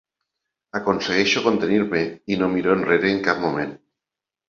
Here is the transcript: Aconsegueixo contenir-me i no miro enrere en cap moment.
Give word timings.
Aconsegueixo 0.79 1.45
contenir-me 1.49 2.03
i 2.37 2.41
no 2.43 2.53
miro 2.57 2.75
enrere 2.81 3.15
en 3.15 3.25
cap 3.33 3.49
moment. 3.49 3.81